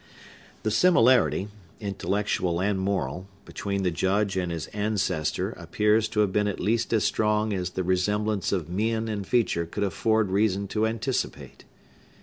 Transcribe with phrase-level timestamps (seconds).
[0.63, 1.49] The similarity,
[1.79, 6.91] intellectual and moral, between the Judge and his ancestor appears to have been at least
[6.91, 11.65] as strong as the resemblance of mien and feature would afford reason to anticipate.